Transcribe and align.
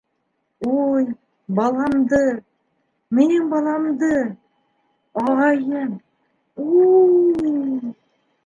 -Уй-й... 0.75 1.09
баламды... 1.59 2.21
минең 3.19 3.45
баламды... 3.51 4.09
ағайым... 5.25 5.93
уй-й-й... 6.65 7.95